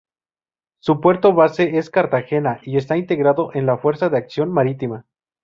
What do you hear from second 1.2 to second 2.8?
base es Cartagena, y